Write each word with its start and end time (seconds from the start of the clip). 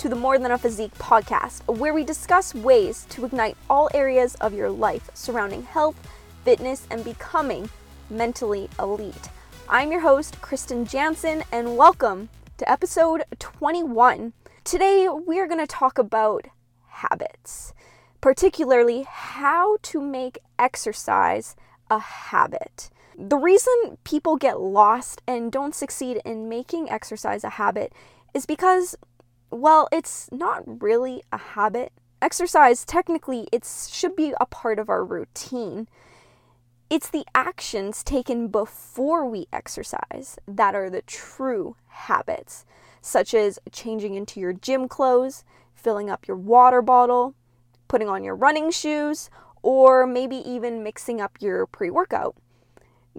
to 0.00 0.08
the 0.08 0.16
More 0.16 0.38
Than 0.38 0.50
a 0.50 0.56
Physique 0.56 0.94
podcast, 0.94 1.60
where 1.76 1.92
we 1.92 2.04
discuss 2.04 2.54
ways 2.54 3.04
to 3.10 3.26
ignite 3.26 3.58
all 3.68 3.90
areas 3.92 4.34
of 4.36 4.54
your 4.54 4.70
life 4.70 5.10
surrounding 5.12 5.64
health, 5.64 5.94
fitness, 6.42 6.86
and 6.90 7.04
becoming 7.04 7.68
mentally 8.08 8.70
elite. 8.78 9.28
I'm 9.68 9.92
your 9.92 10.00
host, 10.00 10.40
Krysten 10.40 10.88
Janzen, 10.88 11.44
and 11.52 11.76
welcome 11.76 12.30
to 12.56 12.66
episode 12.66 13.24
21. 13.38 14.32
Today, 14.64 15.06
we 15.06 15.38
are 15.38 15.46
going 15.46 15.60
to 15.60 15.66
talk 15.66 15.98
about 15.98 16.46
habits, 16.86 17.74
particularly 18.22 19.04
how 19.06 19.76
to 19.82 20.00
make 20.00 20.38
exercise 20.58 21.56
a 21.90 21.98
habit. 21.98 22.88
The 23.18 23.36
reason 23.36 23.98
people 24.04 24.38
get 24.38 24.62
lost 24.62 25.20
and 25.26 25.52
don't 25.52 25.74
succeed 25.74 26.22
in 26.24 26.48
making 26.48 26.88
exercise 26.88 27.44
a 27.44 27.50
habit 27.50 27.92
is 28.32 28.46
because 28.46 28.96
well, 29.50 29.88
it's 29.90 30.28
not 30.30 30.82
really 30.82 31.22
a 31.32 31.38
habit. 31.38 31.92
Exercise, 32.22 32.84
technically, 32.84 33.48
it 33.50 33.64
should 33.64 34.14
be 34.14 34.34
a 34.40 34.46
part 34.46 34.78
of 34.78 34.88
our 34.88 35.04
routine. 35.04 35.88
It's 36.88 37.08
the 37.08 37.24
actions 37.34 38.02
taken 38.02 38.48
before 38.48 39.24
we 39.26 39.46
exercise 39.52 40.38
that 40.46 40.74
are 40.74 40.90
the 40.90 41.02
true 41.02 41.76
habits, 41.86 42.64
such 43.00 43.32
as 43.32 43.58
changing 43.72 44.14
into 44.14 44.40
your 44.40 44.52
gym 44.52 44.88
clothes, 44.88 45.44
filling 45.74 46.10
up 46.10 46.28
your 46.28 46.36
water 46.36 46.82
bottle, 46.82 47.34
putting 47.88 48.08
on 48.08 48.22
your 48.22 48.36
running 48.36 48.70
shoes, 48.70 49.30
or 49.62 50.06
maybe 50.06 50.36
even 50.36 50.82
mixing 50.82 51.20
up 51.20 51.38
your 51.40 51.66
pre 51.66 51.90
workout. 51.90 52.36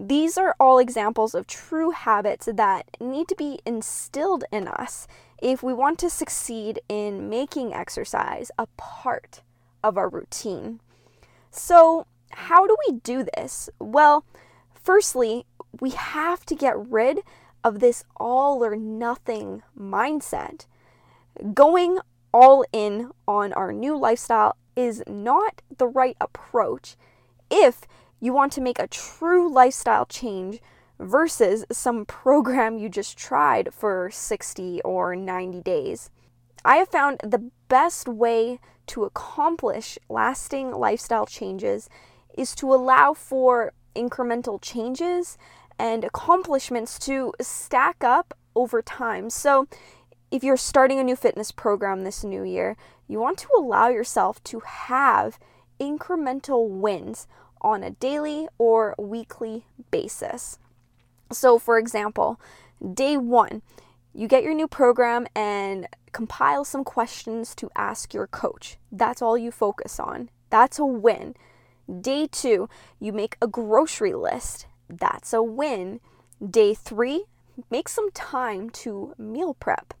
These 0.04 0.36
are 0.36 0.56
all 0.58 0.80
examples 0.80 1.32
of 1.32 1.46
true 1.46 1.92
habits 1.92 2.48
that 2.52 2.96
need 2.98 3.28
to 3.28 3.36
be 3.36 3.60
instilled 3.64 4.42
in 4.50 4.66
us 4.66 5.06
if 5.40 5.62
we 5.62 5.72
want 5.72 6.00
to 6.00 6.10
succeed 6.10 6.80
in 6.88 7.28
making 7.28 7.72
exercise 7.72 8.50
a 8.58 8.66
part 8.76 9.42
of 9.80 9.96
our 9.96 10.08
routine. 10.08 10.80
So, 11.52 12.08
how 12.30 12.66
do 12.66 12.76
we 12.88 12.98
do 12.98 13.24
this? 13.36 13.70
Well, 13.78 14.24
firstly, 14.74 15.46
we 15.80 15.90
have 15.90 16.44
to 16.46 16.56
get 16.56 16.74
rid 16.76 17.20
of 17.62 17.78
this 17.78 18.02
all 18.16 18.64
or 18.64 18.74
nothing 18.74 19.62
mindset. 19.78 20.66
Going 21.54 22.00
all 22.34 22.64
in 22.72 23.12
on 23.28 23.52
our 23.52 23.72
new 23.72 23.96
lifestyle 23.96 24.56
is 24.74 25.04
not 25.06 25.62
the 25.78 25.86
right 25.86 26.16
approach 26.20 26.96
if 27.52 27.86
you 28.22 28.32
want 28.32 28.52
to 28.52 28.60
make 28.60 28.78
a 28.78 28.86
true 28.86 29.52
lifestyle 29.52 30.06
change 30.06 30.60
versus 30.98 31.64
some 31.72 32.06
program 32.06 32.78
you 32.78 32.88
just 32.88 33.18
tried 33.18 33.74
for 33.74 34.10
60 34.10 34.80
or 34.82 35.16
90 35.16 35.60
days. 35.60 36.08
I 36.64 36.76
have 36.76 36.88
found 36.88 37.20
the 37.24 37.50
best 37.68 38.06
way 38.06 38.60
to 38.86 39.02
accomplish 39.02 39.98
lasting 40.08 40.70
lifestyle 40.70 41.26
changes 41.26 41.90
is 42.38 42.54
to 42.54 42.72
allow 42.72 43.12
for 43.12 43.72
incremental 43.96 44.62
changes 44.62 45.36
and 45.76 46.04
accomplishments 46.04 47.00
to 47.00 47.34
stack 47.40 48.04
up 48.04 48.38
over 48.54 48.80
time. 48.82 49.30
So, 49.30 49.66
if 50.30 50.44
you're 50.44 50.56
starting 50.56 50.98
a 50.98 51.04
new 51.04 51.16
fitness 51.16 51.50
program 51.50 52.04
this 52.04 52.24
new 52.24 52.44
year, 52.44 52.76
you 53.06 53.18
want 53.18 53.38
to 53.38 53.48
allow 53.58 53.88
yourself 53.88 54.42
to 54.44 54.60
have 54.60 55.38
incremental 55.80 56.68
wins 56.68 57.26
on 57.62 57.82
a 57.82 57.90
daily 57.90 58.48
or 58.58 58.94
weekly 58.98 59.64
basis. 59.90 60.58
So, 61.30 61.58
for 61.58 61.78
example, 61.78 62.38
day 62.92 63.16
one, 63.16 63.62
you 64.14 64.28
get 64.28 64.42
your 64.42 64.54
new 64.54 64.68
program 64.68 65.26
and 65.34 65.88
compile 66.12 66.64
some 66.64 66.84
questions 66.84 67.54
to 67.54 67.70
ask 67.74 68.12
your 68.12 68.26
coach. 68.26 68.76
That's 68.90 69.22
all 69.22 69.38
you 69.38 69.50
focus 69.50 69.98
on. 69.98 70.28
That's 70.50 70.78
a 70.78 70.84
win. 70.84 71.34
Day 72.00 72.28
two, 72.30 72.68
you 73.00 73.12
make 73.12 73.36
a 73.40 73.46
grocery 73.46 74.12
list. 74.12 74.66
That's 74.88 75.32
a 75.32 75.42
win. 75.42 76.00
Day 76.46 76.74
three, 76.74 77.24
make 77.70 77.88
some 77.88 78.10
time 78.10 78.68
to 78.70 79.14
meal 79.16 79.54
prep. 79.54 79.94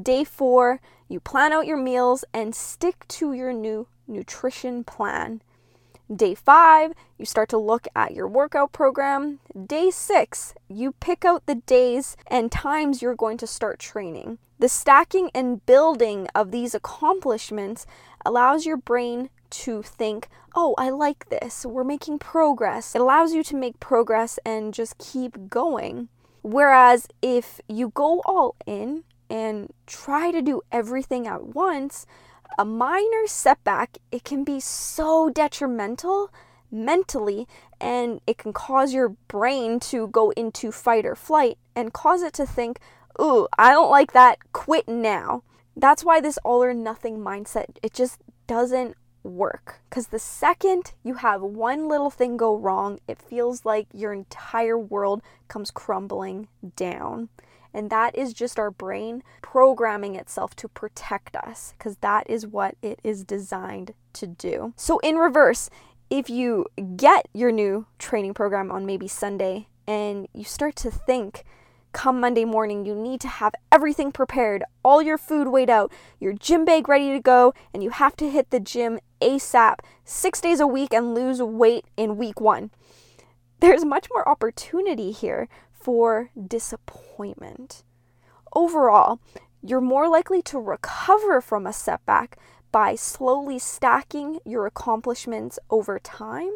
Day 0.00 0.22
four, 0.24 0.80
you 1.08 1.18
plan 1.18 1.52
out 1.52 1.66
your 1.66 1.76
meals 1.76 2.24
and 2.32 2.54
stick 2.54 3.06
to 3.08 3.32
your 3.32 3.52
new 3.52 3.88
nutrition 4.06 4.84
plan. 4.84 5.42
Day 6.14 6.34
five, 6.34 6.92
you 7.16 7.24
start 7.24 7.48
to 7.50 7.58
look 7.58 7.86
at 7.94 8.12
your 8.12 8.28
workout 8.28 8.72
program. 8.72 9.38
Day 9.66 9.90
six, 9.90 10.52
you 10.68 10.92
pick 10.92 11.24
out 11.24 11.46
the 11.46 11.54
days 11.54 12.16
and 12.26 12.52
times 12.52 13.00
you're 13.00 13.14
going 13.14 13.38
to 13.38 13.46
start 13.46 13.78
training. 13.78 14.38
The 14.58 14.68
stacking 14.68 15.30
and 15.34 15.64
building 15.64 16.28
of 16.34 16.50
these 16.50 16.74
accomplishments 16.74 17.86
allows 18.26 18.66
your 18.66 18.76
brain 18.76 19.30
to 19.50 19.82
think, 19.82 20.28
oh, 20.54 20.74
I 20.76 20.90
like 20.90 21.28
this, 21.30 21.64
we're 21.64 21.84
making 21.84 22.18
progress. 22.18 22.94
It 22.94 23.00
allows 23.00 23.32
you 23.32 23.42
to 23.44 23.56
make 23.56 23.80
progress 23.80 24.38
and 24.44 24.74
just 24.74 24.98
keep 24.98 25.48
going. 25.48 26.08
Whereas 26.42 27.06
if 27.22 27.60
you 27.68 27.90
go 27.90 28.20
all 28.26 28.56
in 28.66 29.04
and 29.30 29.72
try 29.86 30.30
to 30.30 30.42
do 30.42 30.60
everything 30.70 31.26
at 31.26 31.54
once, 31.54 32.06
a 32.58 32.64
minor 32.64 33.26
setback, 33.26 33.98
it 34.10 34.24
can 34.24 34.44
be 34.44 34.60
so 34.60 35.30
detrimental 35.30 36.30
mentally 36.70 37.46
and 37.80 38.20
it 38.26 38.38
can 38.38 38.52
cause 38.52 38.94
your 38.94 39.10
brain 39.28 39.78
to 39.78 40.08
go 40.08 40.30
into 40.30 40.72
fight 40.72 41.04
or 41.04 41.14
flight 41.14 41.58
and 41.76 41.92
cause 41.92 42.22
it 42.22 42.32
to 42.34 42.46
think, 42.46 42.80
ooh, 43.20 43.46
I 43.58 43.70
don't 43.70 43.90
like 43.90 44.12
that, 44.12 44.38
quit 44.52 44.88
now. 44.88 45.42
That's 45.76 46.04
why 46.04 46.20
this 46.20 46.38
all 46.44 46.62
or 46.62 46.74
nothing 46.74 47.18
mindset, 47.18 47.76
it 47.82 47.92
just 47.92 48.18
doesn't 48.46 48.96
work. 49.22 49.80
Because 49.88 50.08
the 50.08 50.18
second 50.18 50.92
you 51.02 51.14
have 51.14 51.42
one 51.42 51.88
little 51.88 52.10
thing 52.10 52.36
go 52.36 52.56
wrong, 52.56 52.98
it 53.06 53.20
feels 53.20 53.64
like 53.64 53.86
your 53.92 54.12
entire 54.12 54.78
world 54.78 55.22
comes 55.48 55.70
crumbling 55.70 56.48
down. 56.76 57.28
And 57.74 57.90
that 57.90 58.16
is 58.16 58.32
just 58.32 58.58
our 58.58 58.70
brain 58.70 59.22
programming 59.40 60.14
itself 60.14 60.54
to 60.56 60.68
protect 60.68 61.36
us 61.36 61.74
because 61.76 61.96
that 61.98 62.28
is 62.28 62.46
what 62.46 62.76
it 62.82 63.00
is 63.02 63.24
designed 63.24 63.94
to 64.14 64.26
do. 64.26 64.74
So, 64.76 64.98
in 64.98 65.16
reverse, 65.16 65.70
if 66.10 66.28
you 66.28 66.66
get 66.96 67.26
your 67.32 67.50
new 67.50 67.86
training 67.98 68.34
program 68.34 68.70
on 68.70 68.84
maybe 68.84 69.08
Sunday 69.08 69.68
and 69.86 70.28
you 70.34 70.44
start 70.44 70.76
to 70.76 70.90
think, 70.90 71.44
come 71.92 72.20
Monday 72.20 72.44
morning, 72.44 72.84
you 72.84 72.94
need 72.94 73.20
to 73.20 73.28
have 73.28 73.54
everything 73.70 74.12
prepared, 74.12 74.64
all 74.84 75.02
your 75.02 75.18
food 75.18 75.48
weighed 75.48 75.70
out, 75.70 75.92
your 76.20 76.32
gym 76.32 76.64
bag 76.64 76.88
ready 76.88 77.10
to 77.12 77.20
go, 77.20 77.54
and 77.72 77.82
you 77.82 77.90
have 77.90 78.16
to 78.16 78.30
hit 78.30 78.50
the 78.50 78.60
gym 78.60 78.98
ASAP, 79.20 79.76
six 80.04 80.40
days 80.40 80.60
a 80.60 80.66
week, 80.66 80.92
and 80.92 81.14
lose 81.14 81.42
weight 81.42 81.84
in 81.96 82.16
week 82.16 82.40
one. 82.40 82.70
There's 83.60 83.84
much 83.84 84.08
more 84.12 84.28
opportunity 84.28 85.12
here 85.12 85.48
for 85.82 86.30
disappointment. 86.46 87.82
Overall, 88.54 89.20
you're 89.62 89.80
more 89.80 90.08
likely 90.08 90.42
to 90.42 90.58
recover 90.58 91.40
from 91.40 91.66
a 91.66 91.72
setback 91.72 92.36
by 92.70 92.94
slowly 92.94 93.58
stacking 93.58 94.38
your 94.44 94.66
accomplishments 94.66 95.58
over 95.70 95.98
time 95.98 96.52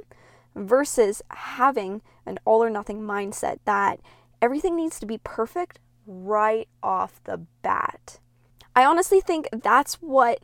versus 0.55 1.23
having 1.31 2.03
an 2.25 2.39
all 2.45 2.63
or 2.63 2.71
nothing 2.71 3.01
mindset 3.01 3.59
that 3.65 4.01
everything 4.41 4.77
needs 4.77 4.99
to 5.01 5.07
be 5.07 5.19
perfect 5.19 5.79
right 6.07 6.69
off 6.83 7.21
the 7.25 7.39
bat. 7.63 8.21
I 8.75 8.85
honestly 8.85 9.21
think 9.21 9.49
that's 9.53 9.95
what 9.97 10.41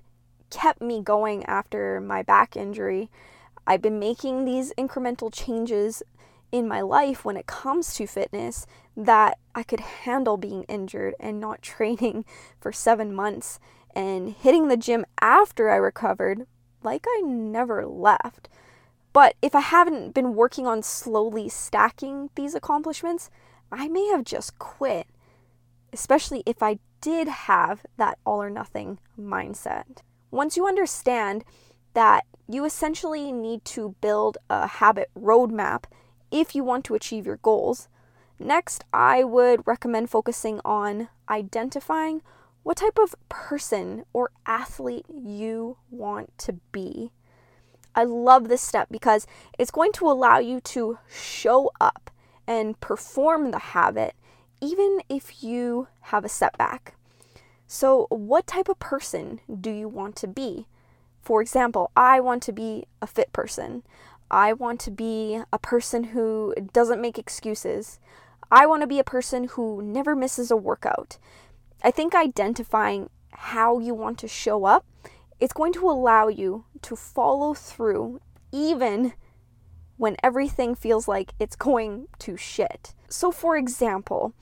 kept 0.51 0.83
me 0.83 1.03
going 1.03 1.45
after 1.47 2.01
my 2.01 2.23
back 2.23 2.57
injury. 2.57 3.11
I've 3.67 3.83
been 3.83 3.99
making 3.99 4.45
these 4.45 4.73
incremental 4.77 5.33
changes 5.33 6.03
in 6.53 6.69
my 6.69 6.83
life 6.83 7.25
when 7.25 7.37
it 7.37 7.47
comes 7.47 7.95
to 7.95 8.07
fitness 8.07 8.67
that 8.97 9.39
I 9.55 9.63
could 9.63 9.81
handle 9.81 10.37
being 10.37 10.65
injured 10.65 11.15
and 11.19 11.41
not 11.41 11.63
training 11.63 12.25
for 12.61 12.71
seven 12.71 13.15
months 13.15 13.59
and 13.95 14.31
hitting 14.31 14.69
the 14.69 14.77
gym 14.77 15.05
after 15.21 15.71
I 15.71 15.77
recovered 15.77 16.47
like 16.83 17.07
I 17.09 17.23
never 17.25 17.87
left. 17.87 18.49
But 19.13 19.35
if 19.43 19.55
I 19.55 19.61
haven't 19.61 20.15
been 20.15 20.35
working 20.35 20.67
on 20.67 20.83
slowly 20.83 21.49
stacking 21.49 22.31
these 22.35 22.55
accomplishments, 22.55 23.31
I 23.71 23.89
may 23.89 24.07
have 24.09 24.25
just 24.25 24.59
quit, 24.59 25.07
especially 25.93 26.43
if 26.47 26.63
I 26.63 26.79
did 27.01 27.29
have 27.29 27.85
that 27.99 28.19
all 28.25 28.43
or 28.43 28.51
nothing 28.51 28.99
mindset. 29.19 29.99
Once 30.31 30.57
you 30.57 30.67
understand 30.67 31.45
that 31.95 32.25
you 32.49 32.65
essentially 32.65 33.33
need 33.33 33.65
to 33.67 33.95
build 34.01 34.39
a 34.49 34.67
habit 34.67 35.11
roadmap 35.19 35.85
if 36.33 36.55
you 36.55 36.65
want 36.65 36.85
to 36.87 36.95
achieve 36.95 37.27
your 37.27 37.37
goals. 37.37 37.89
Next, 38.39 38.85
I 38.93 39.23
would 39.23 39.67
recommend 39.67 40.11
focusing 40.11 40.61
on 40.65 41.09
identifying 41.29 42.23
what 42.63 42.79
type 42.79 42.99
of 42.99 43.15
person 43.29 44.05
or 44.13 44.31
athlete 44.47 45.07
you 45.09 45.77
want 45.91 46.37
to 46.39 46.55
be. 46.73 47.13
I 47.95 48.05
love 48.05 48.49
this 48.49 48.63
step 48.63 48.89
because 48.91 49.27
it's 49.59 49.71
going 49.71 49.93
to 49.93 50.11
allow 50.11 50.39
you 50.39 50.61
to 50.61 50.99
show 51.15 51.71
up 51.81 52.11
and 52.47 52.81
perform 52.81 53.51
the 53.51 53.59
habit 53.59 54.15
even 54.61 55.01
if 55.09 55.43
you 55.43 55.89
have 56.03 56.25
a 56.25 56.29
setback. 56.29 56.95
So, 57.67 58.07
what 58.11 58.47
type 58.47 58.69
of 58.69 58.79
person 58.79 59.41
do 59.61 59.71
you 59.71 59.89
want 59.89 60.15
to 60.17 60.29
be? 60.29 60.67
For 61.21 61.41
example, 61.41 61.91
I 61.97 62.21
want 62.21 62.43
to 62.45 62.53
be 62.53 62.87
a 63.01 63.07
fit 63.07 63.33
person. 63.33 63.83
I 64.33 64.55
want 64.55 64.81
to 64.81 64.91
be 64.91 65.43
a 65.53 65.59
person 65.59 66.05
who 66.05 66.55
doesn't 66.73 67.03
make 67.03 67.19
excuses. 67.19 68.01
I 68.51 68.67
want 68.67 68.81
to 68.81 68.87
be 68.87 68.99
a 68.99 69.05
person 69.05 69.45
who 69.45 69.83
never 69.83 70.17
misses 70.17 70.51
a 70.51 70.57
workout. 70.57 71.19
I 71.85 71.91
think 71.91 72.15
identifying 72.15 73.11
how 73.33 73.79
you 73.79 73.95
want 73.95 74.19
to 74.21 74.29
show 74.29 74.65
up, 74.65 74.87
it's 75.39 75.53
going 75.53 75.75
to 75.75 75.89
allow 75.89 76.29
you 76.29 76.65
to 76.83 76.97
follow 76.97 77.53
through 77.53 78.21
even 78.53 79.13
when 79.99 80.17
everything 80.23 80.75
feels 80.75 81.07
like 81.07 81.35
it's 81.39 81.57
going 81.57 82.09
to 82.21 82.37
shit. 82.37 82.95
So, 83.09 83.31
for 83.31 83.57
example, 83.57 84.35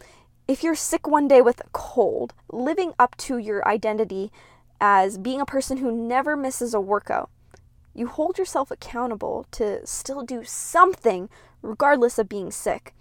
if 0.46 0.62
you're 0.62 0.74
sick 0.76 1.06
one 1.06 1.26
day 1.26 1.42
with 1.42 1.60
a 1.60 1.68
cold, 1.72 2.32
living 2.52 2.92
up 2.98 3.16
to 3.18 3.38
your 3.38 3.66
identity 3.66 4.30
as 4.80 5.18
being 5.18 5.40
a 5.40 5.46
person 5.46 5.78
who 5.78 5.90
never 5.90 6.36
misses 6.36 6.74
a 6.74 6.80
workout, 6.80 7.30
you 7.94 8.06
hold 8.06 8.38
yourself 8.38 8.70
accountable 8.70 9.46
to 9.52 9.86
still 9.86 10.22
do 10.22 10.44
something 10.44 11.28
regardless 11.62 12.18
of 12.18 12.28
being 12.28 12.50
sick. 12.50 12.94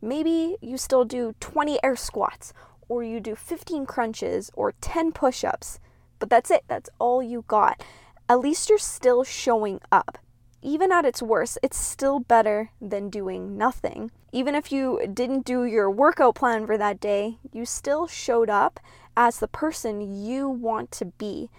Maybe 0.00 0.56
you 0.60 0.76
still 0.76 1.04
do 1.04 1.34
20 1.40 1.78
air 1.82 1.96
squats, 1.96 2.52
or 2.88 3.02
you 3.02 3.20
do 3.20 3.34
15 3.34 3.86
crunches, 3.86 4.50
or 4.54 4.72
10 4.80 5.12
push 5.12 5.42
ups, 5.42 5.80
but 6.18 6.30
that's 6.30 6.50
it, 6.50 6.64
that's 6.68 6.90
all 6.98 7.22
you 7.22 7.44
got. 7.48 7.82
At 8.28 8.40
least 8.40 8.68
you're 8.68 8.78
still 8.78 9.24
showing 9.24 9.80
up 9.90 10.18
even 10.66 10.90
at 10.90 11.04
its 11.04 11.22
worst, 11.22 11.58
it's 11.62 11.78
still 11.78 12.18
better 12.18 12.70
than 12.80 13.08
doing 13.08 13.56
nothing. 13.56 14.10
Even 14.32 14.56
if 14.56 14.72
you 14.72 15.00
didn't 15.14 15.46
do 15.46 15.64
your 15.64 15.88
workout 15.88 16.34
plan 16.34 16.66
for 16.66 16.76
that 16.76 16.98
day, 16.98 17.38
you 17.52 17.64
still 17.64 18.08
showed 18.08 18.50
up 18.50 18.80
as 19.16 19.38
the 19.38 19.46
person 19.46 20.24
you 20.24 20.48
want 20.48 20.90
to 20.90 21.04
be. 21.04 21.50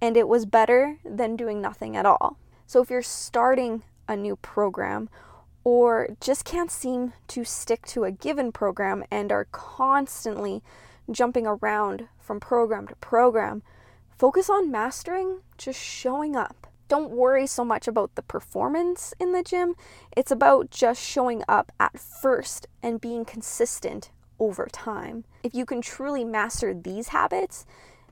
And 0.00 0.16
it 0.16 0.28
was 0.28 0.46
better 0.46 0.98
than 1.04 1.36
doing 1.36 1.60
nothing 1.60 1.96
at 1.96 2.06
all. 2.06 2.38
So 2.66 2.82
if 2.82 2.90
you're 2.90 3.02
starting 3.02 3.82
a 4.06 4.16
new 4.16 4.36
program 4.36 5.08
or 5.64 6.08
just 6.20 6.44
can't 6.44 6.70
seem 6.70 7.12
to 7.28 7.44
stick 7.44 7.86
to 7.86 8.04
a 8.04 8.10
given 8.10 8.52
program 8.52 9.04
and 9.10 9.32
are 9.32 9.48
constantly 9.50 10.62
jumping 11.10 11.46
around 11.46 12.08
from 12.18 12.40
program 12.40 12.86
to 12.88 12.96
program, 12.96 13.62
focus 14.16 14.48
on 14.48 14.70
mastering 14.70 15.40
just 15.56 15.80
showing 15.80 16.36
up 16.36 16.68
don't 16.88 17.10
worry 17.10 17.46
so 17.46 17.64
much 17.64 17.86
about 17.86 18.14
the 18.14 18.22
performance 18.22 19.14
in 19.20 19.32
the 19.32 19.42
gym. 19.42 19.74
It's 20.16 20.30
about 20.30 20.70
just 20.70 21.02
showing 21.02 21.42
up 21.46 21.70
at 21.78 21.98
first 21.98 22.66
and 22.82 23.00
being 23.00 23.24
consistent 23.24 24.10
over 24.40 24.66
time. 24.72 25.24
If 25.42 25.54
you 25.54 25.66
can 25.66 25.82
truly 25.82 26.24
master 26.24 26.72
these 26.72 27.08
habits, 27.08 27.66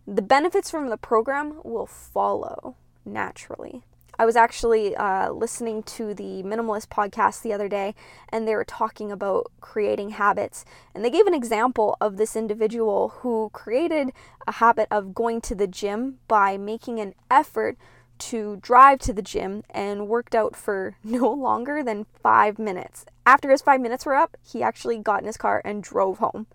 the 0.06 0.22
benefits 0.22 0.70
from 0.70 0.88
the 0.88 0.96
program 0.96 1.60
will 1.64 1.86
follow 1.86 2.76
naturally. 3.04 3.82
I 4.18 4.24
was 4.24 4.36
actually 4.36 4.96
uh, 4.96 5.30
listening 5.30 5.82
to 5.82 6.14
the 6.14 6.42
Minimalist 6.42 6.88
podcast 6.88 7.42
the 7.42 7.52
other 7.52 7.68
day, 7.68 7.94
and 8.30 8.48
they 8.48 8.54
were 8.54 8.64
talking 8.64 9.12
about 9.12 9.50
creating 9.60 10.10
habits. 10.10 10.64
And 10.94 11.04
they 11.04 11.10
gave 11.10 11.26
an 11.26 11.34
example 11.34 11.96
of 12.00 12.16
this 12.16 12.34
individual 12.34 13.10
who 13.20 13.50
created 13.52 14.12
a 14.46 14.52
habit 14.52 14.88
of 14.90 15.14
going 15.14 15.42
to 15.42 15.54
the 15.54 15.66
gym 15.66 16.18
by 16.28 16.56
making 16.56 16.98
an 16.98 17.14
effort 17.30 17.76
to 18.18 18.56
drive 18.62 19.00
to 19.00 19.12
the 19.12 19.20
gym 19.20 19.62
and 19.68 20.08
worked 20.08 20.34
out 20.34 20.56
for 20.56 20.96
no 21.04 21.30
longer 21.30 21.82
than 21.82 22.06
five 22.22 22.58
minutes. 22.58 23.04
After 23.26 23.50
his 23.50 23.60
five 23.60 23.80
minutes 23.82 24.06
were 24.06 24.14
up, 24.14 24.38
he 24.42 24.62
actually 24.62 24.98
got 24.98 25.20
in 25.20 25.26
his 25.26 25.36
car 25.36 25.60
and 25.64 25.82
drove 25.82 26.18
home. 26.18 26.46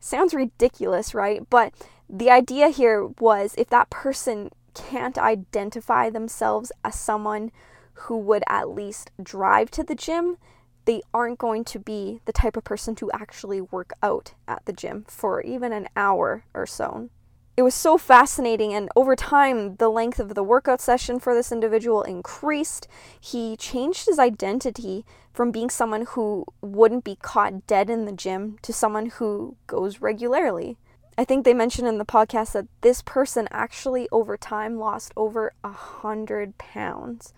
Sounds 0.00 0.34
ridiculous, 0.34 1.14
right? 1.14 1.48
But 1.48 1.72
the 2.08 2.30
idea 2.30 2.68
here 2.68 3.06
was 3.18 3.54
if 3.56 3.68
that 3.70 3.90
person 3.90 4.50
can't 4.74 5.18
identify 5.18 6.10
themselves 6.10 6.72
as 6.84 6.98
someone 6.98 7.50
who 7.94 8.18
would 8.18 8.42
at 8.48 8.68
least 8.68 9.10
drive 9.22 9.70
to 9.70 9.84
the 9.84 9.94
gym, 9.94 10.36
they 10.84 11.00
aren't 11.14 11.38
going 11.38 11.64
to 11.64 11.78
be 11.78 12.20
the 12.24 12.32
type 12.32 12.56
of 12.56 12.64
person 12.64 12.94
to 12.96 13.10
actually 13.12 13.60
work 13.60 13.92
out 14.02 14.34
at 14.46 14.64
the 14.66 14.72
gym 14.72 15.04
for 15.08 15.40
even 15.42 15.72
an 15.72 15.88
hour 15.96 16.44
or 16.52 16.66
so 16.66 17.08
it 17.56 17.62
was 17.62 17.74
so 17.74 17.96
fascinating 17.96 18.74
and 18.74 18.88
over 18.96 19.14
time 19.14 19.76
the 19.76 19.88
length 19.88 20.18
of 20.18 20.34
the 20.34 20.42
workout 20.42 20.80
session 20.80 21.20
for 21.20 21.34
this 21.34 21.52
individual 21.52 22.02
increased. 22.02 22.88
He 23.20 23.56
changed 23.56 24.06
his 24.06 24.18
identity 24.18 25.04
from 25.32 25.52
being 25.52 25.70
someone 25.70 26.06
who 26.10 26.46
wouldn't 26.60 27.04
be 27.04 27.16
caught 27.16 27.66
dead 27.66 27.90
in 27.90 28.06
the 28.06 28.12
gym 28.12 28.58
to 28.62 28.72
someone 28.72 29.06
who 29.06 29.56
goes 29.66 30.00
regularly. 30.00 30.78
I 31.16 31.24
think 31.24 31.44
they 31.44 31.54
mentioned 31.54 31.86
in 31.86 31.98
the 31.98 32.04
podcast 32.04 32.52
that 32.52 32.66
this 32.80 33.02
person 33.02 33.46
actually 33.52 34.08
over 34.10 34.36
time 34.36 34.78
lost 34.78 35.12
over 35.16 35.52
a 35.62 35.70
hundred 35.70 36.58
pounds. 36.58 37.32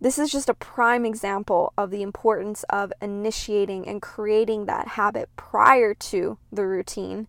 This 0.00 0.18
is 0.18 0.32
just 0.32 0.48
a 0.48 0.54
prime 0.54 1.06
example 1.06 1.72
of 1.78 1.90
the 1.90 2.02
importance 2.02 2.64
of 2.70 2.92
initiating 3.00 3.86
and 3.86 4.02
creating 4.02 4.64
that 4.64 4.88
habit 4.88 5.28
prior 5.36 5.94
to 5.94 6.38
the 6.50 6.66
routine 6.66 7.28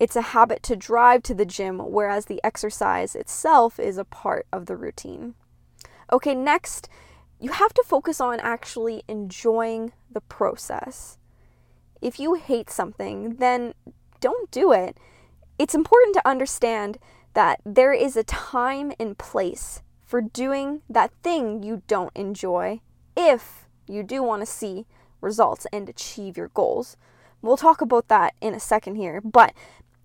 it's 0.00 0.16
a 0.16 0.22
habit 0.22 0.62
to 0.64 0.76
drive 0.76 1.22
to 1.24 1.34
the 1.34 1.44
gym, 1.44 1.78
whereas 1.78 2.26
the 2.26 2.40
exercise 2.42 3.14
itself 3.14 3.78
is 3.78 3.98
a 3.98 4.04
part 4.04 4.46
of 4.52 4.66
the 4.66 4.76
routine. 4.76 5.34
Okay, 6.12 6.34
next, 6.34 6.88
you 7.38 7.52
have 7.52 7.74
to 7.74 7.82
focus 7.84 8.20
on 8.20 8.40
actually 8.40 9.02
enjoying 9.08 9.92
the 10.10 10.20
process. 10.20 11.18
If 12.00 12.18
you 12.18 12.34
hate 12.34 12.70
something, 12.70 13.36
then 13.36 13.74
don't 14.20 14.50
do 14.50 14.72
it. 14.72 14.96
It's 15.58 15.74
important 15.74 16.14
to 16.14 16.28
understand 16.28 16.98
that 17.34 17.60
there 17.64 17.92
is 17.92 18.16
a 18.16 18.24
time 18.24 18.92
and 18.98 19.16
place 19.16 19.82
for 20.04 20.20
doing 20.20 20.82
that 20.88 21.12
thing 21.22 21.62
you 21.62 21.82
don't 21.86 22.14
enjoy 22.14 22.80
if 23.16 23.66
you 23.88 24.02
do 24.02 24.22
want 24.22 24.42
to 24.42 24.46
see 24.46 24.86
results 25.20 25.66
and 25.72 25.88
achieve 25.88 26.36
your 26.36 26.48
goals. 26.48 26.96
We'll 27.42 27.56
talk 27.56 27.80
about 27.80 28.08
that 28.08 28.34
in 28.40 28.54
a 28.54 28.60
second 28.60 28.94
here, 28.94 29.20
but 29.20 29.52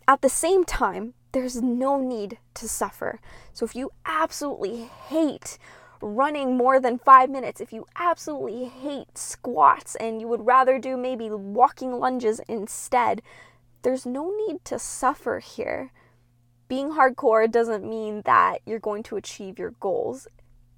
at 0.08 0.22
the 0.22 0.30
same 0.30 0.66
time, 0.66 1.14
there's 1.32 1.62
no 1.62 2.02
need 2.02 2.40
to 2.56 2.68
suffer. 2.68 3.20
So 3.54 3.64
if 3.64 3.76
you 3.76 3.92
absolutely 4.06 4.90
hate 5.10 5.60
running 6.02 6.58
more 6.58 6.80
than 6.80 6.98
five 6.98 7.30
minutes, 7.30 7.62
if 7.62 7.72
you 7.72 7.86
absolutely 7.96 8.66
hate 8.66 9.18
squats 9.18 9.96
and 9.96 10.20
you 10.20 10.28
would 10.28 10.46
rather 10.46 10.80
do 10.80 10.98
maybe 10.98 11.30
walking 11.30 12.00
lunges 12.00 12.40
instead, 12.48 13.22
there's 13.84 14.06
no 14.06 14.34
need 14.48 14.66
to 14.66 14.80
suffer 14.80 15.40
here. 15.40 15.92
Being 16.68 16.94
hardcore 16.94 17.50
doesn't 17.50 17.88
mean 17.88 18.24
that 18.26 18.60
you're 18.66 18.80
going 18.80 19.04
to 19.04 19.16
achieve 19.16 19.60
your 19.60 19.72
goals. 19.80 20.28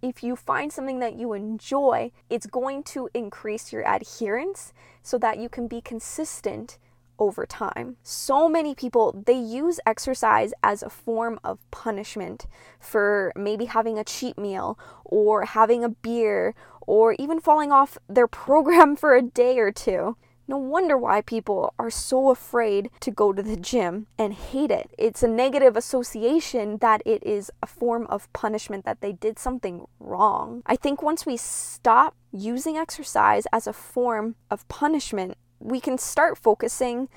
If 0.02 0.24
you 0.24 0.36
find 0.36 0.72
something 0.72 1.00
that 1.00 1.16
you 1.16 1.34
enjoy, 1.34 2.12
it's 2.30 2.46
going 2.46 2.84
to 2.84 3.10
increase 3.14 3.74
your 3.74 3.86
adherence 3.86 4.74
so 5.04 5.18
that 5.18 5.40
you 5.40 5.50
can 5.50 5.68
be 5.68 5.82
consistent 5.82 6.78
over 7.20 7.46
time. 7.46 7.98
So 8.02 8.48
many 8.48 8.74
people 8.74 9.24
they 9.26 9.38
use 9.38 9.80
exercise 9.86 10.54
as 10.64 10.82
a 10.82 10.90
form 10.90 11.40
of 11.44 11.60
punishment 11.70 12.48
for 12.80 13.34
maybe 13.36 13.66
having 13.66 14.00
a 14.00 14.04
cheat 14.04 14.38
meal 14.38 14.80
or 15.04 15.44
having 15.46 15.84
a 15.84 15.90
beer 15.90 16.56
or 16.82 17.14
even 17.20 17.40
falling 17.40 17.72
off 17.72 17.98
their 18.08 18.28
program 18.46 18.96
for 18.96 19.16
a 19.16 19.22
day 19.22 19.60
or 19.60 19.72
two. 19.72 20.16
No 20.50 20.58
wonder 20.58 20.98
why 20.98 21.22
people 21.22 21.76
are 21.78 21.92
so 21.92 22.32
afraid 22.32 22.90
to 23.02 23.12
go 23.12 23.32
to 23.32 23.44
the 23.44 23.56
gym 23.56 24.08
and 24.18 24.34
hate 24.34 24.72
it. 24.72 24.90
It's 24.98 25.22
a 25.22 25.28
negative 25.28 25.78
association 25.78 26.78
that 26.78 27.04
it 27.06 27.22
is 27.24 27.52
a 27.62 27.68
form 27.68 28.08
of 28.08 28.34
punishment 28.34 28.84
that 28.84 29.02
they 29.02 29.12
did 29.12 29.38
something 29.38 29.86
wrong. 30.00 30.64
I 30.66 30.76
think 30.76 31.04
once 31.04 31.24
we 31.24 31.38
stop 31.38 32.16
using 32.32 32.78
exercise 32.78 33.46
as 33.54 33.68
a 33.68 33.74
form 33.74 34.34
of 34.50 34.68
punishment, 34.70 35.38
we 35.60 35.80
can 35.80 36.00
start 36.00 36.36
focusing 36.36 37.10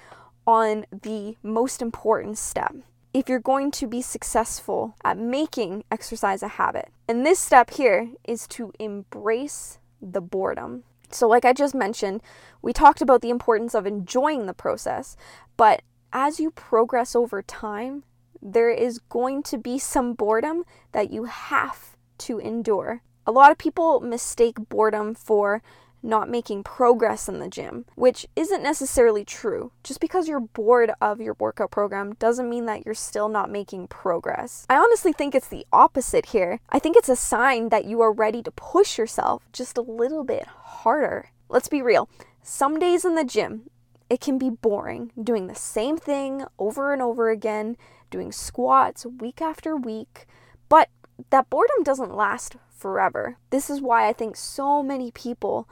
on 0.47 0.85
the 0.93 1.39
most 1.43 1.81
important 1.81 2.37
step 2.37 2.75
if 3.15 3.31
you're 3.31 3.41
going 3.41 3.71
to 3.71 3.87
be 3.87 4.03
successful 4.03 4.95
at 5.05 5.17
making 5.17 5.85
exercise 5.91 6.43
a 6.43 6.49
habit. 6.49 6.91
And 7.09 7.25
this 7.25 7.39
step 7.39 7.71
here 7.71 8.11
is 8.25 8.47
to 8.49 8.75
embrace 8.79 9.79
the 10.03 10.21
boredom. 10.21 10.85
So, 11.15 11.29
like 11.29 11.45
I 11.45 11.53
just 11.53 11.75
mentioned, 11.75 12.23
we 12.61 12.73
talked 12.73 13.03
about 13.03 13.21
the 13.21 13.31
importance 13.31 13.75
of 13.75 13.87
enjoying 13.87 14.47
the 14.47 14.55
process, 14.55 15.17
but 15.57 15.83
as 16.13 16.41
you 16.41 16.51
progress 16.51 17.17
over 17.17 17.43
time, 17.43 18.05
there 18.41 18.71
is 18.71 18.99
going 18.99 19.43
to 19.45 19.59
be 19.59 19.79
some 19.79 20.15
boredom 20.15 20.65
that 20.93 21.11
you 21.11 21.25
have 21.25 21.97
to 22.19 22.39
endure. 22.39 23.03
A 23.27 23.33
lot 23.33 23.53
of 23.53 23.59
people 23.59 24.01
mistake 24.01 24.57
boredom 24.69 25.15
for 25.15 25.63
not 26.03 26.29
making 26.29 26.65
progress 26.65 27.29
in 27.29 27.39
the 27.39 27.49
gym, 27.49 27.85
which 27.95 28.27
isn't 28.35 28.63
necessarily 28.63 29.25
true. 29.25 29.73
Just 29.85 30.01
because 30.01 30.29
you're 30.29 30.41
bored 30.41 30.93
of 31.01 31.21
your 31.21 31.35
workout 31.39 31.71
program 31.71 32.15
doesn't 32.15 32.51
mean 32.51 32.67
that 32.67 32.85
you're 32.85 32.95
still 32.95 33.29
not 33.29 33.51
making 33.51 33.89
progress. 33.89 34.67
I 34.69 34.77
honestly 34.77 35.13
think 35.13 35.35
it's 35.35 35.49
the 35.49 35.67
opposite 35.73 36.27
here. 36.27 36.61
I 36.71 36.79
think 36.79 36.97
it's 36.97 37.09
a 37.09 37.17
sign 37.17 37.69
that 37.69 37.85
you 37.85 38.01
are 38.01 38.13
ready 38.13 38.43
to 38.43 38.51
push 38.51 38.99
yourself 38.99 39.45
just 39.53 39.79
a 39.79 39.83
little 39.83 40.25
bit 40.25 40.47
harder. 40.47 41.31
Let's 41.49 41.69
be 41.69 41.83
real. 41.83 42.09
Some 42.43 42.79
days 42.79 43.05
in 43.05 43.15
the 43.15 43.25
gym, 43.25 43.71
it 44.11 44.21
can 44.21 44.37
be 44.39 44.51
boring 44.51 45.13
doing 45.23 45.47
the 45.47 45.55
same 45.55 45.97
thing 45.97 46.45
over 46.59 46.93
and 46.93 47.01
over 47.01 47.31
again, 47.31 47.77
doing 48.11 48.33
squats 48.33 49.07
week 49.07 49.41
after 49.41 49.77
week, 49.77 50.27
but 50.69 50.89
that 51.31 51.49
boredom 51.49 51.83
doesn't 51.83 52.15
last 52.15 52.57
forever. 52.69 53.37
This 53.51 53.71
is 53.71 53.81
why 53.81 54.09
I 54.09 54.13
think 54.13 54.37
so 54.37 54.83
many 54.83 55.11
people 55.13 55.69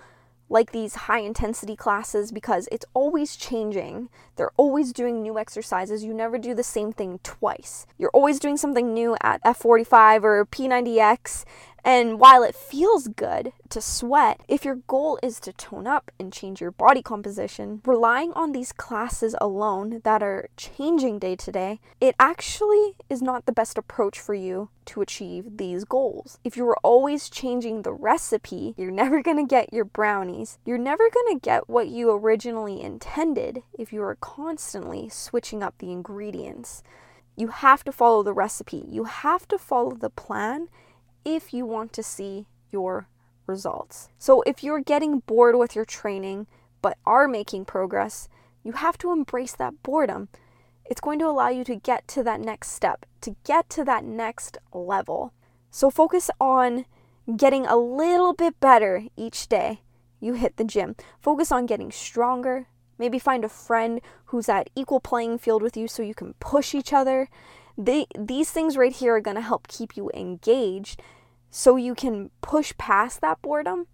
like 0.50 0.73
these 0.73 0.95
high 1.07 1.21
intensity 1.21 1.76
classes 1.76 2.33
because 2.33 2.69
it's 2.73 2.85
always 2.92 3.37
changing. 3.37 4.09
They're 4.35 4.50
always 4.57 4.92
doing 4.92 5.23
new 5.23 5.38
exercises. 5.38 6.04
You 6.04 6.12
never 6.12 6.37
do 6.38 6.54
the 6.54 6.64
same 6.64 6.92
thing 6.92 7.21
twice. 7.23 7.87
You're 7.97 8.11
always 8.11 8.40
doing 8.40 8.57
something 8.57 8.92
new 8.92 9.16
at 9.23 9.42
F45 9.45 10.25
or 10.25 10.45
P90X, 10.45 11.45
and 11.84 12.18
while 12.18 12.42
it 12.42 12.54
feels 12.54 13.08
good 13.08 13.52
to 13.70 13.80
sweat, 13.80 14.40
if 14.49 14.64
your 14.64 14.76
goal 14.87 15.18
is 15.22 15.40
to 15.40 15.52
tone 15.52 15.87
up 15.87 16.10
and 16.18 16.32
change 16.32 16.60
your 16.60 16.70
body 16.70 17.02
composition, 17.02 17.80
relying 17.84 18.32
on 18.34 18.52
these 18.52 18.72
classes 18.72 19.34
alone 19.40 20.00
that 20.04 20.22
are 20.22 20.49
changing 20.56 21.18
day 21.18 21.37
to 21.37 21.52
day, 21.52 21.80
it 22.00 22.14
actually 22.18 22.96
is 23.08 23.22
not 23.22 23.46
the 23.46 23.52
best 23.52 23.78
approach 23.78 24.18
for 24.18 24.34
you 24.34 24.68
to 24.87 25.00
achieve 25.00 25.56
these 25.56 25.84
goals. 25.84 26.38
If 26.44 26.56
you 26.56 26.66
are 26.68 26.78
always 26.82 27.30
changing 27.30 27.82
the 27.82 27.92
recipe, 27.92 28.75
you're 28.76 28.90
never 28.90 29.22
to 29.30 29.46
get 29.46 29.72
your 29.72 29.84
brownies. 29.84 30.58
You're 30.64 30.78
never 30.78 31.08
to 31.08 31.38
get 31.40 31.68
what 31.68 31.88
you 31.88 32.10
originally 32.10 32.80
intended 32.82 33.62
if 33.78 33.92
you 33.92 34.02
are 34.02 34.16
constantly 34.16 35.08
switching 35.08 35.62
up 35.62 35.78
the 35.78 35.92
ingredients. 35.92 36.82
You 37.37 37.49
have 37.49 37.84
to 37.84 37.92
follow 37.92 38.22
the 38.22 38.34
recipe. 38.34 38.84
You 38.88 39.04
have 39.04 39.49
to 39.49 39.58
follow 39.58 39.92
the 39.92 40.10
plan 40.10 40.68
if 41.24 41.52
you 41.52 41.66
want 41.66 41.92
to 41.94 42.02
see 42.02 42.46
your 42.70 43.08
results. 43.46 44.08
So 44.18 44.42
if 44.42 44.62
you're 44.62 44.80
getting 44.80 45.20
bored 45.20 45.56
with 45.56 45.74
your 45.74 45.84
training 45.84 46.46
but 46.82 46.96
are 47.04 47.28
making 47.28 47.64
progress, 47.66 48.28
you 48.62 48.72
have 48.72 48.96
to 48.98 49.12
embrace 49.12 49.54
that 49.56 49.82
boredom. 49.82 50.28
It's 50.84 51.00
going 51.00 51.18
to 51.20 51.26
allow 51.26 51.48
you 51.48 51.64
to 51.64 51.76
get 51.76 52.08
to 52.08 52.22
that 52.24 52.40
next 52.40 52.70
step, 52.70 53.06
to 53.20 53.36
get 53.44 53.68
to 53.70 53.84
that 53.84 54.04
next 54.04 54.58
level. 54.72 55.32
So 55.70 55.90
focus 55.90 56.30
on 56.40 56.84
getting 57.36 57.66
a 57.66 57.76
little 57.76 58.32
bit 58.32 58.58
better 58.60 59.04
each 59.16 59.48
day 59.48 59.82
you 60.20 60.34
hit 60.34 60.56
the 60.56 60.64
gym. 60.64 60.94
Focus 61.20 61.50
on 61.50 61.66
getting 61.66 61.90
stronger. 61.90 62.66
Maybe 62.98 63.18
find 63.18 63.44
a 63.44 63.48
friend 63.48 64.00
who's 64.26 64.48
at 64.48 64.68
equal 64.76 65.00
playing 65.00 65.38
field 65.38 65.62
with 65.62 65.76
you 65.76 65.88
so 65.88 66.02
you 66.02 66.14
can 66.14 66.34
push 66.34 66.74
each 66.74 66.92
other 66.92 67.28
they, 67.84 68.06
these 68.18 68.50
things 68.50 68.76
right 68.76 68.92
here 68.92 69.16
are 69.16 69.20
going 69.20 69.37
to 69.37 69.40
help 69.40 69.68
keep 69.68 69.96
you 69.96 70.10
engaged 70.14 71.00
so 71.50 71.76
you 71.76 71.94
can 71.94 72.30
push 72.42 72.72
past 72.78 73.20
that 73.20 73.40
boredom. 73.42 73.87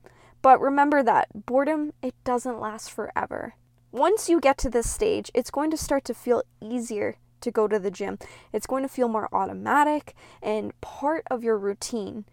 But 0.42 0.60
remember 0.60 1.02
that 1.02 1.46
boredom, 1.46 1.92
it 2.02 2.14
doesn't 2.24 2.60
last 2.60 2.90
forever. 2.90 3.54
Once 3.92 4.28
you 4.28 4.40
get 4.40 4.58
to 4.58 4.70
this 4.70 4.90
stage, 4.90 5.30
it's 5.34 5.50
going 5.50 5.70
to 5.70 5.76
start 5.76 6.04
to 6.04 6.14
feel 6.14 6.42
easier 6.60 7.16
to 7.40 7.50
go 7.50 7.68
to 7.68 7.78
the 7.78 7.90
gym. 7.90 8.18
It's 8.52 8.66
going 8.66 8.82
to 8.82 8.88
feel 8.88 9.08
more 9.08 9.28
automatic 9.32 10.14
and 10.42 10.78
part 10.80 11.24
of 11.30 11.42
your 11.42 11.58
routine. 11.58 12.24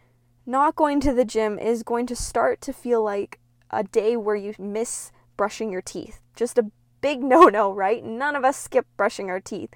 Not 0.46 0.76
going 0.76 1.00
to 1.02 1.14
the 1.14 1.26
gym 1.26 1.58
is 1.58 1.84
going 1.84 2.08
to 2.08 2.16
start 2.16 2.62
to 2.62 2.74
feel 2.74 3.04
like 3.04 3.40
a 3.70 3.84
day 3.84 4.18
where 4.18 4.36
you 4.36 4.54
miss 4.60 5.12
brushing 5.38 5.72
your 5.72 5.82
teeth. 5.82 6.22
Just 6.36 6.58
a 6.58 6.70
big 7.02 7.24
no 7.24 7.44
no, 7.44 7.72
right? 7.72 8.04
None 8.04 8.36
of 8.36 8.44
us 8.44 8.58
skip 8.58 8.86
brushing 8.98 9.30
our 9.30 9.40
teeth. 9.40 9.70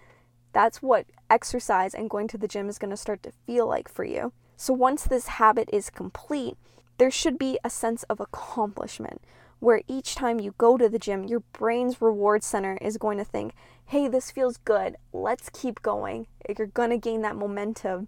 That's 0.53 0.81
what 0.81 1.05
exercise 1.29 1.93
and 1.93 2.09
going 2.09 2.27
to 2.29 2.37
the 2.37 2.47
gym 2.47 2.69
is 2.69 2.77
going 2.77 2.91
to 2.91 2.97
start 2.97 3.23
to 3.23 3.31
feel 3.45 3.67
like 3.67 3.89
for 3.89 4.03
you. 4.03 4.33
So 4.55 4.73
once 4.73 5.03
this 5.03 5.27
habit 5.27 5.69
is 5.71 5.89
complete, 5.89 6.57
there 6.97 7.11
should 7.11 7.37
be 7.37 7.59
a 7.63 7.69
sense 7.69 8.03
of 8.03 8.19
accomplishment 8.19 9.21
where 9.59 9.81
each 9.87 10.15
time 10.15 10.39
you 10.39 10.53
go 10.57 10.77
to 10.77 10.87
the 10.87 10.99
gym, 10.99 11.23
your 11.23 11.41
brain's 11.51 12.01
reward 12.01 12.43
center 12.43 12.77
is 12.81 12.97
going 12.97 13.17
to 13.17 13.23
think, 13.23 13.53
hey, 13.85 14.07
this 14.07 14.31
feels 14.31 14.57
good. 14.57 14.95
Let's 15.13 15.49
keep 15.49 15.81
going. 15.81 16.27
You're 16.57 16.67
going 16.67 16.91
to 16.91 16.97
gain 16.97 17.21
that 17.21 17.35
momentum 17.35 18.07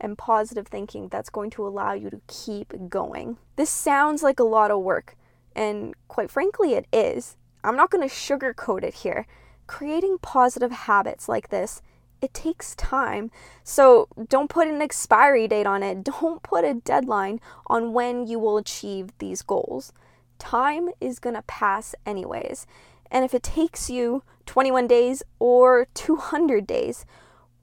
and 0.00 0.18
positive 0.18 0.66
thinking 0.66 1.08
that's 1.08 1.30
going 1.30 1.50
to 1.50 1.66
allow 1.66 1.92
you 1.92 2.10
to 2.10 2.20
keep 2.26 2.74
going. 2.88 3.38
This 3.56 3.70
sounds 3.70 4.22
like 4.22 4.40
a 4.40 4.44
lot 4.44 4.70
of 4.70 4.80
work, 4.80 5.16
and 5.54 5.94
quite 6.08 6.30
frankly, 6.30 6.74
it 6.74 6.86
is. 6.92 7.36
I'm 7.64 7.76
not 7.76 7.90
going 7.90 8.06
to 8.06 8.12
sugarcoat 8.12 8.82
it 8.82 8.94
here 8.94 9.26
creating 9.66 10.18
positive 10.20 10.70
habits 10.70 11.28
like 11.28 11.48
this, 11.48 11.80
it 12.22 12.32
takes 12.32 12.74
time. 12.76 13.30
So 13.64 14.08
don't 14.28 14.48
put 14.48 14.68
an 14.68 14.80
expiry 14.80 15.48
date 15.48 15.66
on 15.66 15.82
it. 15.82 16.04
Don't 16.22 16.42
put 16.42 16.64
a 16.64 16.74
deadline 16.74 17.40
on 17.66 17.92
when 17.92 18.26
you 18.26 18.38
will 18.38 18.56
achieve 18.56 19.10
these 19.18 19.42
goals. 19.42 19.92
Time 20.38 20.88
is 21.00 21.18
going 21.18 21.34
to 21.34 21.42
pass 21.42 21.94
anyways. 22.06 22.66
And 23.10 23.24
if 23.24 23.34
it 23.34 23.42
takes 23.42 23.90
you 23.90 24.22
21 24.46 24.86
days 24.86 25.22
or 25.38 25.88
200 25.94 26.66
days, 26.66 27.04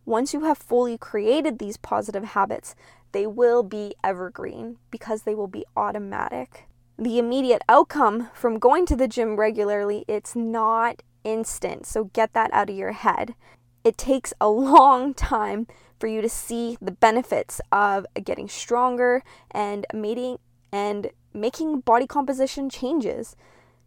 once 0.06 0.34
you 0.34 0.44
have 0.44 0.58
fully 0.58 0.98
created 0.98 1.58
these 1.58 1.78
positive 1.78 2.24
habits, 2.24 2.76
they 3.12 3.26
will 3.26 3.64
be 3.64 3.96
evergreen 4.04 4.78
because 4.92 5.24
they 5.24 5.36
will 5.36 5.48
be 5.48 5.66
automatic. 5.76 6.68
The 6.98 7.18
immediate 7.18 7.62
outcome 7.70 8.30
from 8.34 8.60
going 8.60 8.86
to 8.88 8.96
the 8.96 9.08
gym 9.08 9.38
regularly, 9.38 10.06
it's 10.08 10.36
not 10.36 11.02
instant. 11.24 11.86
So 11.86 12.06
get 12.06 12.34
that 12.34 12.54
out 12.54 12.70
of 12.70 12.76
your 12.76 12.92
head. 12.92 13.36
It 13.84 13.98
takes 13.98 14.34
a 14.42 14.50
long 14.50 15.14
time 15.14 15.68
for 16.00 16.08
you 16.08 16.22
to 16.22 16.30
see 16.30 16.78
the 16.82 16.92
benefits 16.92 17.60
of 17.72 18.06
getting 18.24 18.48
stronger 18.48 19.24
and 19.52 19.86
mating 19.94 20.40
and 20.72 21.12
making 21.34 21.82
body 21.82 22.08
composition 22.08 22.70
changes. 22.70 23.36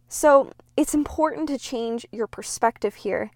So, 0.07 0.51
it's 0.77 0.93
important 0.93 1.47
to 1.49 1.57
change 1.57 2.05
your 2.11 2.27
perspective 2.27 2.95
here 2.95 3.31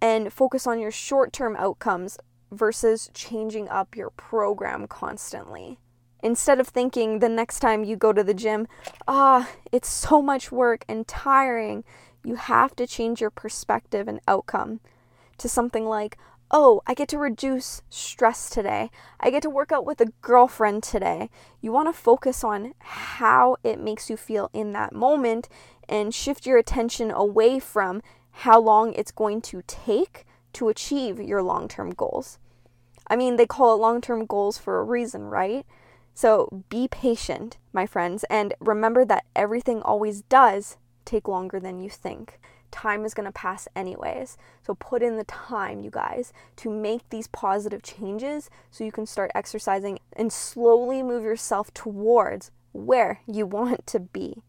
and 0.00 0.32
focus 0.32 0.66
on 0.66 0.80
your 0.80 0.90
short-term 0.90 1.56
outcomes 1.56 2.18
versus 2.50 3.10
changing 3.14 3.68
up 3.68 3.96
your 3.96 4.10
program 4.10 4.86
constantly. 4.86 5.78
Instead 6.22 6.60
of 6.60 6.68
thinking 6.68 7.18
the 7.18 7.28
next 7.28 7.60
time 7.60 7.84
you 7.84 7.96
go 7.96 8.12
to 8.12 8.22
the 8.22 8.34
gym, 8.34 8.68
ah, 9.08 9.50
it's 9.72 9.88
so 9.88 10.22
much 10.22 10.52
work 10.52 10.84
and 10.88 11.06
tiring, 11.08 11.84
you 12.24 12.36
have 12.36 12.76
to 12.76 12.86
change 12.86 13.20
your 13.20 13.30
perspective 13.30 14.06
and 14.06 14.20
outcome 14.28 14.80
to 15.42 15.48
something 15.48 15.84
like, 15.86 16.16
oh, 16.50 16.82
I 16.86 16.94
get 16.94 17.08
to 17.08 17.18
reduce 17.18 17.82
stress 17.88 18.50
today. 18.50 18.90
I 19.18 19.30
get 19.30 19.42
to 19.42 19.50
work 19.50 19.72
out 19.72 19.84
with 19.84 20.00
a 20.00 20.12
girlfriend 20.20 20.82
today. 20.82 21.30
You 21.60 21.72
want 21.72 21.88
to 21.88 21.98
focus 21.98 22.44
on 22.44 22.74
how 22.78 23.56
it 23.64 23.80
makes 23.80 24.10
you 24.10 24.16
feel 24.16 24.50
in 24.52 24.72
that 24.72 24.94
moment 24.94 25.48
and 25.88 26.14
shift 26.14 26.46
your 26.46 26.58
attention 26.58 27.10
away 27.10 27.58
from 27.58 28.02
how 28.32 28.60
long 28.60 28.92
it's 28.94 29.10
going 29.10 29.40
to 29.42 29.62
take 29.66 30.26
to 30.54 30.68
achieve 30.68 31.20
your 31.20 31.42
long 31.42 31.68
term 31.68 31.90
goals. 31.90 32.38
I 33.08 33.16
mean, 33.16 33.36
they 33.36 33.46
call 33.46 33.74
it 33.74 33.80
long 33.80 34.00
term 34.00 34.26
goals 34.26 34.58
for 34.58 34.78
a 34.78 34.84
reason, 34.84 35.24
right? 35.24 35.66
So 36.14 36.64
be 36.68 36.88
patient, 36.88 37.58
my 37.72 37.86
friends, 37.86 38.24
and 38.28 38.54
remember 38.60 39.04
that 39.06 39.24
everything 39.34 39.80
always 39.82 40.22
does 40.22 40.76
take 41.04 41.26
longer 41.26 41.58
than 41.58 41.80
you 41.80 41.88
think. 41.88 42.38
Time 42.72 43.04
is 43.04 43.14
going 43.14 43.26
to 43.26 43.32
pass 43.32 43.68
anyways. 43.76 44.36
So 44.66 44.74
put 44.74 45.02
in 45.02 45.16
the 45.16 45.24
time, 45.24 45.80
you 45.80 45.90
guys, 45.90 46.32
to 46.56 46.70
make 46.70 47.08
these 47.10 47.28
positive 47.28 47.82
changes 47.82 48.50
so 48.70 48.82
you 48.82 48.90
can 48.90 49.06
start 49.06 49.30
exercising 49.34 50.00
and 50.14 50.32
slowly 50.32 51.02
move 51.02 51.22
yourself 51.22 51.72
towards 51.74 52.50
where 52.72 53.20
you 53.26 53.46
want 53.46 53.86
to 53.86 54.00
be. 54.00 54.42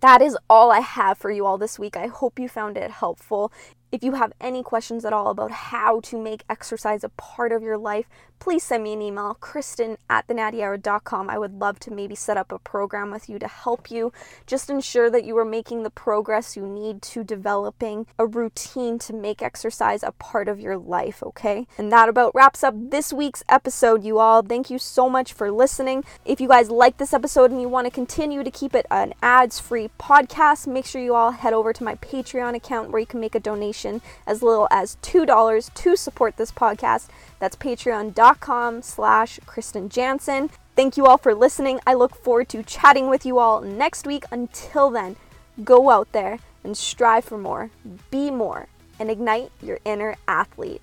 That 0.00 0.20
is 0.20 0.36
all 0.50 0.72
I 0.72 0.80
have 0.80 1.16
for 1.16 1.30
you 1.30 1.46
all 1.46 1.56
this 1.56 1.78
week. 1.78 1.96
I 1.96 2.08
hope 2.08 2.38
you 2.38 2.48
found 2.48 2.76
it 2.76 2.90
helpful. 2.90 3.52
If 3.94 4.02
you 4.02 4.14
have 4.14 4.32
any 4.40 4.64
questions 4.64 5.04
at 5.04 5.12
all 5.12 5.28
about 5.28 5.52
how 5.52 6.00
to 6.00 6.20
make 6.20 6.42
exercise 6.50 7.04
a 7.04 7.10
part 7.10 7.52
of 7.52 7.62
your 7.62 7.78
life, 7.78 8.08
please 8.40 8.64
send 8.64 8.82
me 8.82 8.92
an 8.92 9.00
email, 9.00 9.38
krysten 9.40 9.98
at 10.10 10.26
thenattyhour.com. 10.26 11.30
I 11.30 11.38
would 11.38 11.60
love 11.60 11.78
to 11.78 11.92
maybe 11.92 12.16
set 12.16 12.36
up 12.36 12.50
a 12.50 12.58
program 12.58 13.12
with 13.12 13.28
you 13.28 13.38
to 13.38 13.46
help 13.46 13.92
you. 13.92 14.12
Just 14.48 14.68
ensure 14.68 15.08
that 15.10 15.22
you 15.22 15.38
are 15.38 15.44
making 15.44 15.84
the 15.84 15.90
progress 15.90 16.56
you 16.56 16.66
need 16.66 17.02
to 17.02 17.22
developing 17.22 18.08
a 18.18 18.26
routine 18.26 18.98
to 18.98 19.12
make 19.12 19.40
exercise 19.40 20.02
a 20.02 20.10
part 20.10 20.48
of 20.48 20.58
your 20.58 20.76
life, 20.76 21.22
okay? 21.22 21.68
And 21.78 21.92
that 21.92 22.08
about 22.08 22.34
wraps 22.34 22.64
up 22.64 22.74
this 22.76 23.12
week's 23.12 23.44
episode, 23.48 24.02
you 24.02 24.18
all. 24.18 24.42
Thank 24.42 24.70
you 24.70 24.78
so 24.80 25.08
much 25.08 25.32
for 25.32 25.52
listening. 25.52 26.04
If 26.24 26.40
you 26.40 26.48
guys 26.48 26.68
like 26.68 26.96
this 26.96 27.14
episode 27.14 27.52
and 27.52 27.62
you 27.62 27.68
want 27.68 27.86
to 27.86 27.92
continue 27.92 28.42
to 28.42 28.50
keep 28.50 28.74
it 28.74 28.86
an 28.90 29.14
ads 29.22 29.60
free 29.60 29.88
podcast, 30.00 30.66
make 30.66 30.84
sure 30.84 31.00
you 31.00 31.14
all 31.14 31.30
head 31.30 31.52
over 31.52 31.72
to 31.72 31.84
my 31.84 31.94
Patreon 31.94 32.56
account 32.56 32.90
where 32.90 32.98
you 32.98 33.06
can 33.06 33.20
make 33.20 33.36
a 33.36 33.40
donation 33.40 33.83
donation 33.84 34.00
as 34.26 34.42
little 34.42 34.68
as 34.70 34.96
$2 35.02 35.74
to 35.74 35.96
support 35.96 36.36
this 36.36 36.52
podcast. 36.52 37.08
That's 37.38 37.56
patreon.com 37.56 38.82
slash 38.82 39.38
Krysten 39.46 39.88
Janzen. 39.88 40.50
Thank 40.76 40.96
you 40.96 41.06
all 41.06 41.18
for 41.18 41.34
listening. 41.34 41.80
I 41.86 41.94
look 41.94 42.16
forward 42.16 42.48
to 42.50 42.62
chatting 42.62 43.08
with 43.08 43.24
you 43.24 43.38
all 43.38 43.60
next 43.60 44.06
week. 44.06 44.24
Until 44.32 44.90
then, 44.90 45.16
go 45.62 45.90
out 45.90 46.10
there 46.12 46.38
and 46.64 46.76
strive 46.76 47.24
for 47.24 47.38
more, 47.38 47.70
be 48.10 48.30
more, 48.30 48.66
and 48.98 49.10
ignite 49.10 49.52
your 49.62 49.78
inner 49.84 50.16
athlete. 50.26 50.80